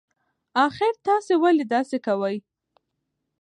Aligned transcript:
اخر 0.65 0.93
تاسي 1.05 1.35
ولې 1.43 1.65
داسی 1.71 1.97
کوئ 2.05 2.37